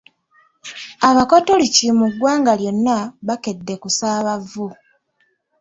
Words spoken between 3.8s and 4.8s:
kusaaba vvu.